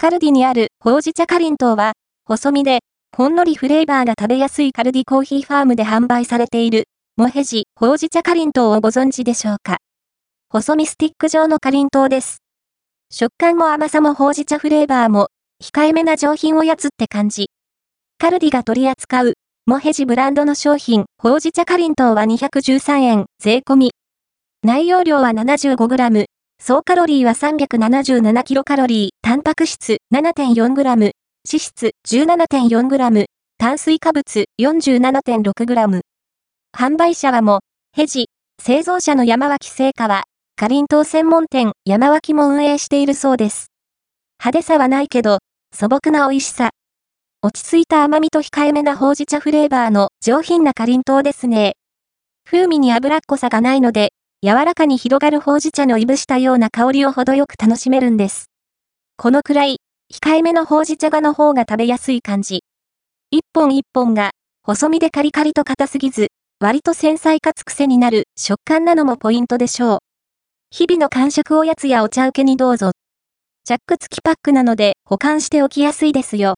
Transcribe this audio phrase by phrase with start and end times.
[0.00, 1.94] カルディにあるほうじ茶かりんとうは、
[2.24, 2.82] 細身で、
[3.16, 6.84] ほんのりフレーバーが食べやすいカルディコーヒーファームで販売されている、
[7.16, 9.78] モヘジほうじ茶かりんとうをご存知でしょうか？
[10.50, 12.44] 細身スティック状のかりんとうです。
[13.10, 15.30] 食感も甘さもほうじ茶フレーバーも、
[15.60, 17.50] 控えめな上品おやつって感じ。
[18.18, 19.32] カルディが取り扱う、
[19.66, 23.90] モヘジブランドの商品、ほうじ茶かりんとうは213円、税込み。
[24.62, 26.26] 内容量は 75g、
[26.68, 31.12] 総カロリーは 377kcal、タンパク質 7.4g、脂
[31.44, 33.24] 質 17.4g、
[33.56, 36.00] 炭水化物 47.6g。
[36.76, 37.60] 販売者はも、
[37.96, 38.26] ヘジ、
[38.62, 40.24] 製造者の山脇製菓は、
[40.56, 43.68] かりんとう専門店山脇も運営しているそうです。
[44.38, 45.38] 派手さはないけど、
[45.74, 46.72] 素朴な美味しさ。
[47.40, 51.76] 落ち着いた甘みと控えめなほうじ茶フレーバーの上品なかりんとうですね。
[52.44, 58.52] 風味に脂っこさがないので、柔らかに広がるほうじ茶のいぶしたような香りを程よく楽しめるんです。
[59.16, 59.78] このくらい、
[60.14, 62.62] 控えめのほうじ茶がの方が食べやすい感じ。
[63.32, 64.30] 一本一本が、
[64.62, 66.28] 細身でカリカリと硬すぎず、
[66.60, 69.98] 割と繊細かつ癖になる食感なのもポイントでしょう。
[70.70, 72.92] 日々の間食おやつやお茶受けにどうぞ。
[73.64, 76.46] チャック付きパックなので保管しておきやすいですよ。